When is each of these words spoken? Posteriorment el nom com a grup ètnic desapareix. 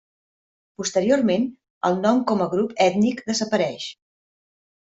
Posteriorment 0.81 1.45
el 1.89 1.99
nom 2.07 2.23
com 2.31 2.43
a 2.47 2.49
grup 2.57 2.75
ètnic 2.89 3.25
desapareix. 3.29 3.87